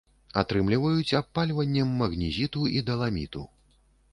[0.41, 3.45] Атрымліваюць абпальваннем магнезіту і даламіту.